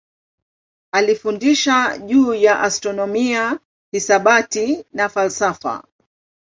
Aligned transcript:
Alifundisha 0.93 1.97
juu 1.97 2.33
ya 2.33 2.59
astronomia, 2.59 3.59
hisabati 3.91 4.85
na 4.93 5.09
falsafa. 5.09 5.83